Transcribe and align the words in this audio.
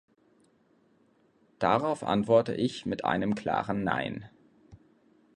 Darauf 1.59 2.01
antworte 2.03 2.55
ich 2.55 2.87
mit 2.87 3.05
einem 3.05 3.35
klaren 3.35 3.83
nein. 3.83 4.27